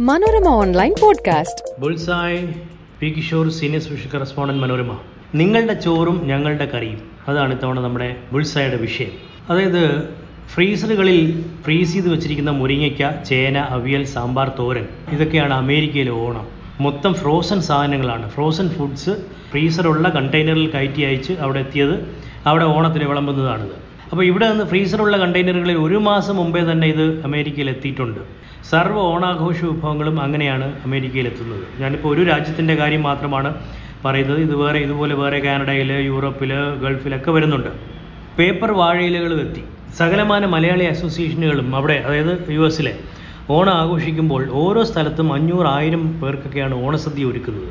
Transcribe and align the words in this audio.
Manorama 0.00 0.48
online 0.48 0.94
podcast. 1.00 1.80
Bullseye 1.80 2.54
P 3.00 3.06
Kishore 3.06 3.50
senior 3.50 3.80
special 3.80 4.10
correspondent 4.10 4.62
Manorama. 4.62 4.98
നിങ്ങളുടെ 5.34 5.72
ചോറും 5.72 6.26
ഞങ്ങളുടെ 6.26 6.64
കറിയും. 6.64 7.00
അതാണ് 7.28 7.54
ഇത്തവണ 7.54 7.80
നമ്മുടെ 7.80 8.16
ബുൾസായുടെ 8.32 8.76
വിഷയം. 8.76 9.08
അതായത് 9.50 10.08
ഫ്രീസറുകളിൽ 10.54 11.44
ഫ്രീസ് 11.62 11.92
ചെയ്ത് 11.92 12.12
വെച്ചിരിക്കുന്ന 12.12 12.50
മുരിങ്ങയ്ക്ക 12.50 13.22
ചേന 13.24 13.58
അവിയൽ 13.58 14.04
സാമ്പാർ 14.04 14.52
തോരൻ 14.58 14.88
ഇതൊക്കെയാണ് 15.12 15.54
അമേരിക്കയിലെ 15.54 16.10
ഓണം. 16.10 16.46
മൊത്തം 16.80 17.14
ഫ്രോസൺ 17.14 17.60
സാധനങ്ങളാണ്. 17.60 18.30
ഫ്രോസൺ 18.30 18.68
ഫുഡ്സ് 18.68 19.10
ഫ്രീസറുള്ള 19.50 20.08
കണ്ടെയ്നറിൽ 20.08 20.70
കയറ്റി 20.70 21.02
അയച്ച് 21.02 21.32
അവിടെ 21.32 21.60
എത്തിയത് 21.60 22.16
അവിടെ 22.46 22.64
ഓണത്തിന് 22.64 23.04
വിളമ്പുന്നതാണിത്. 23.04 23.89
അപ്പോൾ 24.10 24.24
ഇവിടെ 24.24 24.46
നിന്ന് 24.50 24.64
ഫ്രീസറുള്ള 24.64 25.16
കണ്ടെയ്നറുകളിൽ 25.18 25.76
ഒരു 25.86 25.98
മാസം 26.06 26.34
മുമ്പേ 26.36 26.62
തന്നെ 26.70 26.86
ഇത് 26.86 27.04
അമേരിക്കയിൽ 27.26 27.68
എത്തിയിട്ടുണ്ട് 27.74 28.20
സർവ 28.70 28.96
ഓണാഘോഷ 29.12 29.58
വിഭവങ്ങളും 29.64 30.16
അങ്ങനെയാണ് 30.24 30.66
അമേരിക്കയിൽ 30.86 31.26
എത്തുന്നത് 31.30 31.64
ഞാനിപ്പോൾ 31.80 32.08
ഒരു 32.14 32.22
രാജ്യത്തിന്റെ 32.30 32.74
കാര്യം 32.80 33.02
മാത്രമാണ് 33.02 33.50
പറയുന്നത്. 34.04 34.40
ഇത് 34.46 34.54
വേറെ 34.62 34.78
ഇതുപോലെ 34.86 35.14
വേറെ 35.14 35.38
കാനഡയിൽ 35.46 35.90
യൂറോപ്പിൽ 36.10 36.52
ഗൾഫിലൊക്കെ 36.84 37.30
വരുന്നുണ്ട്. 37.36 37.70
പേപ്പർ 38.38 38.70
വാഴയിലകളും 38.80 39.40
എത്തി. 39.46 39.62
സകലമാന 39.98 40.44
മലയാളി 40.54 40.84
അസോസിയേഷനുകളും 40.94 41.68
അവിടെ 41.76 41.96
അതായത് 42.06 42.34
യു 42.56 42.64
എസിലെ 42.68 42.94
ഓണം 43.56 43.74
ആഘോഷിക്കുമ്പോൾ 43.82 44.42
ഓരോ 44.62 44.82
സ്ഥലത്തും 44.90 45.28
അഞ്ഞൂറ് 45.36 45.68
ആയിരം 45.76 46.02
പേർക്കൊക്കെയാണ് 46.22 46.74
ഓണസദ്യ 46.86 47.24
ഒരുക്കുന്നത്. 47.30 47.70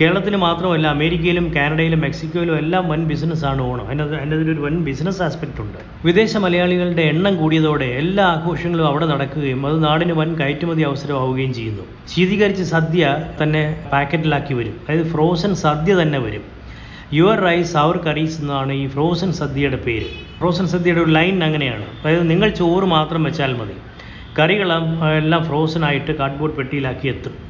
കേരളത്തിൽ 0.00 0.36
മാത്രമല്ല 0.36 0.86
അമേരിക്കയിലും 0.86 1.54
കാനഡയിലും 1.56 2.00
മെക്സിക്കോയിലും 2.00 2.56
എല്ലാം 2.58 2.88
വൻ 2.88 3.04
ബിസിനസ്സാണ് 3.04 3.62
ഓണം. 3.62 3.88
അതിനകത്ത് 3.88 4.14
അതിന്റെ 4.16 4.52
ഒരു 4.52 4.60
വൻ 4.60 4.76
ബിസിനസ് 4.84 5.22
ആസ്പെക്റ്റ് 5.22 5.60
ഉണ്ട്. 5.60 5.78
വിദേശ 6.04 6.36
മലയാളികളുടെ 6.36 7.02
എണ്ണം 7.02 7.36
കൂടിയതോടെ 7.36 7.84
എല്ലാ 7.84 8.24
ആഘോഷങ്ങളും 8.26 8.86
അവിടെ 8.86 9.06
നടക്കുകയും 9.06 9.66
അത് 9.66 9.84
നാടിന് 9.84 10.12
വൻ 10.12 10.34
കയറ്റുമതി 10.40 10.82
അവസരമാവുകയും 10.82 11.54
ചെയ്യുന്നു. 11.54 11.84
ശീതീകരിച്ച 12.14 12.62
സദ്യ 12.62 13.02
തന്നെ 13.42 13.62
പാക്കറ്റിലാക്കി 13.92 14.54
വരും. 14.54 14.80
അതായത് 14.88 15.06
ഫ്രോസൺ 15.06 15.54
സദ്യ 15.54 15.94
തന്നെ 16.02 16.18
വരും. 16.18 16.42
യുവർ 17.12 17.38
റൈസ് 17.40 17.76
അവർ 17.76 17.96
കറീസ് 17.96 18.40
എന്നാണ് 18.40 18.72
ഈ 18.72 18.86
ഫ്രോസൺ 18.86 19.32
സദ്യയുടെ 19.32 19.76
പേര്. 19.76 20.08
ഫ്രോസൺ 20.38 20.66
സദ്യയുടെ 20.66 21.00
ഒരു 21.00 21.10
ലൈൻ 21.10 21.44
അങ്ങനെയാണ്. 21.44 21.86
അതായത് 22.00 22.30
നിങ്ങൾ 22.30 22.48
ചോറ് 22.48 22.84
മാത്രം 22.84 23.22
വെച്ചാൽ 23.22 23.52
മതി. 23.52 23.76
കറികളും 24.38 25.08
എല്ലാം 25.16 25.44
ഫ്രോസൺ 25.44 25.84
ആയിട്ട് 25.84 26.12
കാർഡ്ബോർഡ് 26.18 26.54
പെട്ടിയിലാക്കി 26.54 27.08
എത്തും. 27.08 27.49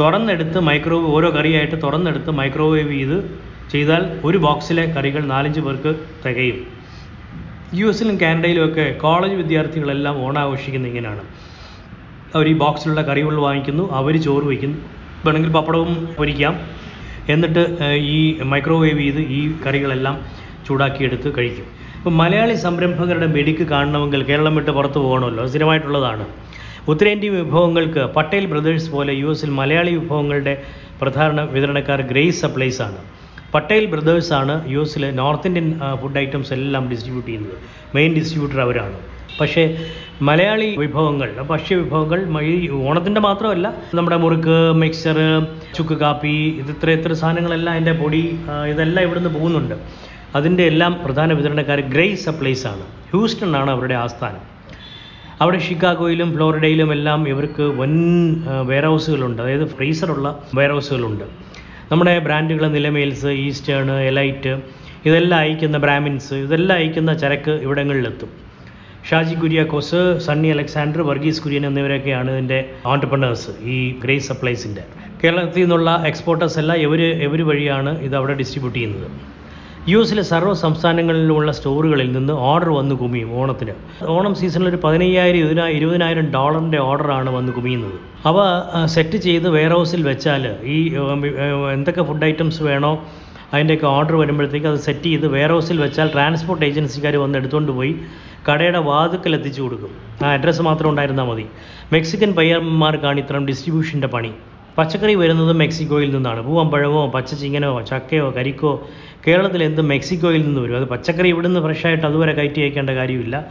തുറന്നെടുത്ത് 0.00 0.60
മൈക്രോവേവ് 0.60 1.10
ഓരോ 1.16 1.28
കറിയായിട്ട് 1.30 1.76
തുറന്നെടുത്ത് 1.82 2.30
മൈക്രോവേവ് 2.30 2.92
ചെയ്ത് 2.92 3.18
ചെയ്താൽ 3.72 4.02
ഒരു 4.24 4.38
ബോക്സിലെ 4.38 4.84
കറികൾ 4.96 5.22
നാലഞ്ച് 5.24 5.60
പേർക്ക് 5.60 5.92
തികയും. 6.24 6.58
യു 7.74 7.86
എസിലും 7.86 8.20
കാനഡയിലും 8.20 8.64
ഒക്കെ 8.64 8.86
കോളേജ് 9.02 9.34
വിദ്യാർത്ഥികളെല്ലാം 9.34 10.16
ഓണാഘോഷിക്കുന്ന 10.26 10.86
ഇങ്ങനെയാണ്. 10.88 11.22
അവർ 12.34 12.48
ഈ 12.48 12.52
ബോക്സിലുള്ള 12.52 13.02
കറികൾ 13.02 13.34
വാങ്ങിക്കുന്നു 13.46 13.92
അവർ 13.92 14.14
ചോറ് 14.26 14.44
വയ്ക്കുന്നു. 14.44 14.78
വേണമെങ്കിൽ 15.26 15.52
പപ്പടവും 15.52 15.92
പൊരിക്കാം. 16.18 16.54
എന്നിട്ട് 17.28 17.62
ഈ 18.14 18.38
മൈക്രോവേവ് 18.52 18.98
ചെയ്ത് 18.98 19.20
ഈ 19.38 19.40
കറികളെല്ലാം 19.66 20.16
ചൂടാക്കിയെടുത്ത് 20.66 21.28
കഴിക്കും. 21.38 21.66
ഇപ്പം 21.98 22.16
മലയാളി 22.16 22.54
സംരംഭകരുടെ 22.54 23.26
മെഡിക്ക് 23.26 23.64
കാണണമെങ്കിൽ 23.72 24.22
കേരളം 24.30 24.54
വിട്ട് 24.54 24.70
പുറത്ത് 24.70 24.98
പോകണമല്ലോ. 24.98 25.46
സ്ഥിരമായിട്ടുള്ളതാണ്. 25.46 26.24
ഉത്തരേന്ത്യൻ 26.88 27.32
വിഭവങ്ങൾക്ക് 27.34 28.02
പട്ടേൽ 28.16 28.46
ബ്രദേഴ്സ് 28.46 28.90
പോലെ 28.90 29.12
യു 29.12 29.26
എസിൽ 29.26 29.50
മലയാളി 29.50 29.92
വിഭവങ്ങളുടെ 29.96 30.62
പ്രധാന 31.00 31.40
വിതരണക്കാർ 31.40 32.00
ഗ്രേസ് 32.10 32.42
സപ്ലൈസ് 32.42 32.82
ആണ്. 32.82 33.00
പട്ടേൽ 33.54 33.84
ബ്രദേഴ്സ് 33.86 34.32
ആണ് 34.32 34.54
യു 34.72 34.80
എസിലെ 34.80 35.10
നോർത്ത് 35.10 35.46
ഇന്ത്യൻ 35.46 35.80
ഫുഡ് 36.02 36.18
ഐറ്റംസ് 36.18 36.52
എല്ലാം 36.52 36.90
ഡിസ്ട്രിബ്യൂട്ട് 36.90 37.28
ചെയ്യുന്നത്. 37.28 37.56
മെയിൻ 37.94 38.14
ഡിസ്ട്രിബ്യൂട്ടർ 38.14 38.60
അവരാണ്. 38.60 38.98
പക്ഷേ 39.40 39.62
മലയാളി 40.22 40.68
വിഭവങ്ങൾ 40.78 41.30
ഭക്ഷ്യ 41.50 41.76
വിഭവങ്ങൾ 41.76 42.42
ഈ 42.50 42.70
ഓണത്തിന്റെ 42.88 43.20
മാത്രമല്ല 43.20 43.66
നമ്മുടെ 43.94 44.16
മുറുക്ക് 44.24 44.56
മിക്സർ 44.82 45.18
ചുക്ക് 45.76 45.94
കാപ്പി 46.02 46.36
ഇത് 46.60 46.70
ഇത്ര 46.74 46.90
ഇത്ര 46.90 47.12
സാധനങ്ങളെല്ലാം 47.12 47.72
അതിന്റെ 47.72 47.94
പൊടി 48.02 48.22
ഇതെല്ലാം 48.72 49.02
ഇവിടുന്ന് 49.06 49.30
പോകുന്നുണ്ട്. 49.38 49.74
അതിന്റെ 50.38 50.64
എല്ലാം 50.72 50.92
പ്രധാന 51.04 51.32
വിതരണക്കാർ 51.32 51.80
ഗ്രേസ് 51.94 52.24
സപ്ലൈസ് 52.24 52.66
ആണ്. 52.66 52.84
ഹ്യൂസ്റ്റൺ 53.12 53.56
ആണ് 53.56 53.70
അവരുടെ 53.70 53.94
ആസ്ഥാനം. 53.94 54.42
അവിടെ 55.42 55.58
ഷിക്കാഗോയിലും 55.66 56.28
ഫ്ലോറിഡയിലും 56.34 56.90
എല്ലാം 56.96 57.20
ഇവർക്ക് 57.32 57.64
വൻ 57.80 57.92
വെയർ 58.70 58.86
ഹൗസുകളുണ്ട് 58.90 59.40
അതായത് 59.44 59.66
ഫ്രീസറുള്ള 59.74 60.28
വെയർ 60.58 60.72
ഹൗസുകളുണ്ട് 60.76 61.24
നമ്മുടെ 61.90 62.12
ബ്രാൻഡുകൾ 62.26 62.64
നിലമേൽസ് 62.76 63.30
ഈസ്റ്റേൺ 63.46 63.90
എലൈറ്റ് 64.10 64.52
ഇതെല്ലാം 65.08 65.40
അയക്കുന്ന 65.44 65.78
ബ്രാമിൻസ് 65.84 66.36
ഇതെല്ലാം 66.44 66.76
അയക്കുന്ന 66.80 67.12
ചരക്ക് 67.22 67.54
ഇവിടങ്ങളിലെത്തും. 67.64 68.30
ഷാജി 69.08 69.34
കുര്യാക്കോസ് 69.40 70.00
സണ്ണി 70.26 70.48
അലക്സാണ്ടർ 70.54 71.00
വർഗീസ് 71.08 71.42
കുര്യൻ 71.44 71.64
എന്നിവരൊക്കെയാണ് 71.70 72.30
ഇതിന്റെ 72.36 72.60
ഓണ്ടർപ്രണേഴ്സ് 72.92 73.52
ഈ 73.74 73.76
ഗ്രേസ് 74.04 74.28
സപ്ലൈസിന്റെ 74.30 74.84
കേരളത്തിൽ 75.22 75.62
നിന്നുള്ള 75.64 75.90
എക്സ്പോർട്ടേഴ്സ് 76.10 76.58
എല്ലാം 76.62 76.78
ഇവർ 76.86 77.00
ഇവർ 77.26 77.40
വഴിയാണ് 77.50 77.92
ഇത് 78.06 78.14
അവിടെ 78.20 78.34
ഡിസ്ട്രിബ്യൂട്ട് 78.40 78.78
ചെയ്യുന്നത്. 78.78 79.08
യു 79.92 79.98
എസിലെ 80.02 80.22
സർവ 80.28 80.50
സംസ്ഥാനങ്ങളിലുമുള്ള 80.60 81.50
സ്റ്റോറുകളിൽ 81.56 82.06
നിന്ന് 82.12 82.34
ഓർഡർ 82.50 82.68
വന്ന് 82.76 82.94
കുമിയും 83.00 83.30
ഓണത്തിന്. 83.40 83.74
ഓണം 84.14 84.34
സീസണിൽ 84.40 84.68
ഒരു 84.70 84.78
പതിനയ്യായിരം 84.84 85.38
ഇരുപതിനാ 85.40 85.66
ഇരുപതിനായിരം 85.78 86.26
ഡോളറിന്റെ 86.36 86.78
ഓർഡറാണ് 86.90 87.30
വന്ന് 87.34 87.52
കുമിയുന്നത്. 87.56 87.98
അവ 88.30 88.36
സെറ്റ് 88.94 89.18
ചെയ്ത് 89.26 89.48
വെയർ 89.56 89.72
ഹൗസിൽ 89.78 90.02
വെച്ചാൽ 90.10 90.44
ഈ 90.76 90.76
എന്തൊക്കെ 91.74 92.04
ഫുഡ് 92.10 92.26
ഐറ്റംസ് 92.30 92.62
വേണോ 92.68 92.92
അതിന്റെയൊക്കെ 93.52 93.88
ഓർഡർ 93.96 94.16
വരുമ്പോഴത്തേക്ക് 94.22 94.68
അത് 94.72 94.80
സെറ്റ് 94.86 95.06
ചെയ്ത് 95.10 95.26
വെയർ 95.36 95.52
ഹൗസിൽ 95.56 95.78
വെച്ചാൽ 95.84 96.08
ട്രാൻസ്പോർട്ട് 96.14 96.64
ഏജൻസിക്കാർ 96.70 97.16
വന്ന് 97.24 97.38
എടുത്തുകൊണ്ട് 97.42 97.72
പോയി 97.80 97.92
കടയുടെ 98.48 98.82
വാതുക്കൽ 98.90 99.34
എത്തിച്ചു 99.40 99.60
കൊടുക്കും. 99.66 99.92
ആ 100.24 100.32
അഡ്രസ്സ് 100.38 100.64
മാത്രം 100.70 100.88
ഉണ്ടായിരുന്നാൽ 100.92 101.28
മതി. 101.32 101.46
മെക്സിക്കൻ 101.96 102.32
പയ്യന്മാർക്കാണ് 102.40 103.18
ഇത്തരം 103.26 103.44
ഡിസ്ട്രിബ്യൂഷന്റെ 103.52 104.10
പണി. 104.16 104.32
പച്ചക്കറി 104.78 105.14
വരുന്നത് 105.14 105.52
മെക്സിക്കോയിൽ 105.56 106.14
നിന്നാണ്. 106.14 106.40
പൂവമ്പഴമോ 106.46 107.02
പച്ചച്ചിങ്ങനോ 107.14 107.80
ചക്കയോ 107.80 108.30
കരിക്കോ 108.36 108.88
കേരളത്തിൽ 109.26 109.64
എന്ത് 109.64 109.82
മെക്സിക്കോയിൽ 109.82 110.42
നിന്ന് 110.46 110.60
വരും? 110.60 110.76
അത് 110.76 110.84
പച്ചക്കറി 110.84 111.28
ഇവിടുന്ന് 111.28 111.60
ഫ്രഷായിട്ട് 111.60 112.06
അതുവരെ 112.06 112.32
കയറ്റി 112.32 112.60
അയക്കേണ്ട 112.60 112.90
കാര്യമില്ല. 112.90 113.44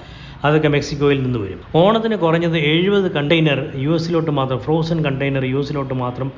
അതൊക്കെ 0.45 0.67
മെക്സിക്കോയിൽ 0.67 1.23
നിന്ന് 1.23 1.39
വരും. 1.39 1.59
ഓണത്തിന് 1.75 2.15
കുറഞ്ഞത് 2.15 2.57
എഴുപത് 2.57 3.11
കണ്ടെയ്നർ 3.11 3.59
യു 3.75 3.91
എസിലോട്ട് 3.95 4.31
മാത്രം 4.31 4.59
ഫ്രോസൺ 4.59 5.05
കണ്ടെയ്നർ 5.05 5.45
യു 5.45 5.57
എസിലോട്ട് 5.57 5.93
മാത്രം 5.93 6.31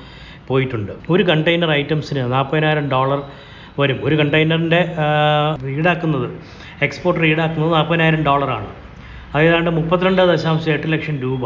പോയിട്ടുണ്ട്. 0.47 0.91
ഒരു 1.09 1.23
കണ്ടെയ്നർ 1.23 1.72
ഐറ്റംസിന് 1.72 2.31
നാൽപ്പതിനായിരം 2.34 2.90
ഡോളർ 2.90 3.22
വരും. 3.79 4.00
ഒരു 4.03 4.16
കണ്ടെയ്നറിന്റെ 4.16 4.81
ഈടാക്കുന്നത് 5.67 6.28
എക്സ്പോർട്ടർ 6.81 7.25
ഈടാക്കുന്നത് 7.25 7.73
നാൽപ്പതിനായിരം 7.73 8.23
ഡോളറാണ് 8.23 8.67
അത് 9.35 9.44
ഏതാണ്ട് 9.44 9.69
മുപ്പത്തിരണ്ട് 9.69 10.22
ദശാംശം 10.22 10.72
എട്ട് 10.72 10.88
ലക്ഷം 10.94 11.16
രൂപ. 11.22 11.44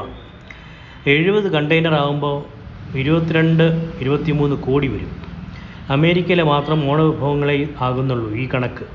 എഴുപത് 1.08 1.52
കണ്ടെയ്നർ 1.52 1.94
ആകുമ്പോൾ 1.94 2.59
ഇരുപത്തിരണ്ട് 2.98 3.64
ഇരുപത്തിമൂന്ന് 4.02 4.56
കോടി 4.56 4.88
വരും. 4.88 5.12
അമേരിക്കയിലെ 5.90 6.44
മാത്രം 6.44 6.80
ഓണവിഭവങ്ങളെ 6.92 7.68
ആകുന്നുള്ളൂ 7.82 8.30
ഈ 8.42 8.50
കണക്ക്. 8.54 8.86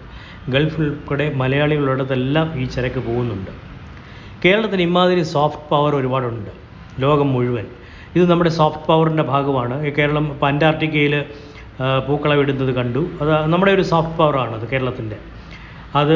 ഗൾഫ് 0.48 0.80
ഉൾപ്പെടെ 0.80 1.32
മലയാളികളുള്ളതെല്ലാം 1.34 2.46
ഈ 2.60 2.64
ചരക്ക് 2.64 3.00
പോകുന്നുണ്ട്. 3.06 3.50
കേരളത്തിന് 4.44 4.82
ഇമാതിരി 4.82 5.22
സോഫ്റ്റ് 5.22 5.68
പവർ 5.70 5.96
ഒരുപാടുണ്ട്. 5.96 6.50
ലോകം 7.00 7.32
മുഴുവൻ. 7.32 7.66
ഇത് 8.16 8.30
നമ്മുടെ 8.30 8.50
സോഫ്റ്റ് 8.50 8.86
പവറിന്റെ 8.86 9.22
ഭാഗമാണ്. 9.22 9.76
കേരളം 9.98 10.26
ഇപ്പോൾ 10.32 10.46
അന്റാർട്ടിക്കയിൽ 10.46 11.14
പൂക്കളവിടുന്നത് 12.06 12.72
കണ്ടു. 12.74 13.02
അത് 13.20 13.46
നമ്മുടെ 13.52 13.72
ഒരു 13.72 13.82
സോഫ്റ്റ് 13.82 14.18
പവറാണ് 14.18 14.54
അത് 14.58 14.68
കേരളത്തിന്റെ 14.72 15.16
അത് 16.00 16.14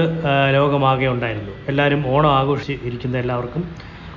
ലോകമാകെ 0.54 1.06
ഉണ്ടായിരുന്നു. 1.06 1.52
എല്ലാവരും 1.68 2.00
ഓണം 2.14 2.32
ആഘോഷിച്ച് 2.38 2.72
ഇരിക്കുന്ന 2.88 3.16
എല്ലാവർക്കും 3.18 3.64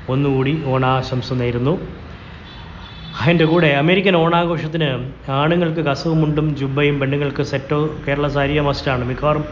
ഒന്നുകൂടി 0.09 0.63
ഓണാശംസ 0.65 1.33
നേരുന്നു. 1.33 1.73
അതിന്റെ 3.19 3.45
കൂടെ 3.45 3.67
അമേരിക്കൻ 3.67 4.15
ഓണാഘോഷത്തിന് 4.15 5.11
ആണുങ്ങൾക്ക് 5.31 5.81
കസവുമുണ്ടും 5.81 6.55
ജുബയും 6.55 6.99
പെണ്ണുങ്ങൾക്ക് 6.99 7.43
സെറ്റോ 7.43 7.89
കേരള 8.07 8.27
സാരിയോ 8.27 8.63
മസ്റ്റാണ്. 8.63 9.05
മിക്കവാറും 9.05 9.45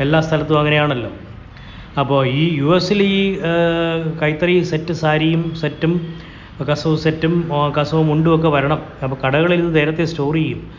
എല്ലാ 0.00 0.20
സ്ഥലത്തും 0.20 0.58
അങ്ങനെയാണല്ലോ. 0.58 1.10
അപ്പോൾ 2.00 2.26
ഈ 2.26 2.56
യു 2.56 2.76
എസിൽ 2.76 3.02
ഈ 3.02 3.38
കൈത്തറി 4.22 4.62
സെറ്റ് 4.62 4.92
സാരിയും 4.92 5.54
സെറ്റും 5.60 6.14
കസവ് 6.72 6.98
സെറ്റും 6.98 7.50
കസവും 7.80 8.06
മുണ്ടും 8.06 8.34
ഒക്കെ 8.34 8.48
വരണം. 8.48 8.82
അപ്പോൾ 9.02 9.16
കടകളിൽ 9.26 9.58
ഇത് 9.58 9.76
നേരത്തെ 9.76 10.04
സ്റ്റോർ 10.04 10.34
ചെയ്യും. 10.34 10.70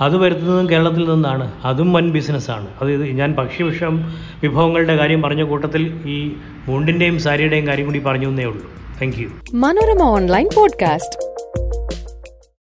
അത് 0.00 0.16
വരുത്തുന്നതും 0.16 0.70
കേരളത്തിൽ 0.70 1.10
നിന്നാണ്. 1.10 1.52
അതും 1.64 1.92
വൻ 1.92 2.10
ബിസിനസ്സാണ്. 2.10 2.66
അത് 2.80 2.92
ഞാൻ 3.06 3.32
ഭക്ഷ്യവിഷം 3.32 4.12
വിഭവങ്ങളുടെ 4.42 4.96
കാര്യം 4.96 5.22
പറഞ്ഞ 5.22 5.42
കൂട്ടത്തിൽ 5.42 5.82
ഈ 6.06 6.32
മുണ്ടിന്റെയും 6.68 7.18
സാരിയുടെയും 7.18 7.66
കാര്യം 7.66 7.86
കൂടി 7.86 7.98
പറഞ്ഞു 7.98 8.28
എന്നേ 8.28 8.44
ഉള്ളൂ. 8.44 8.64
Thank 9.02 9.56
Manorama 9.56 10.02
online 10.02 10.48
podcast. 10.56 11.29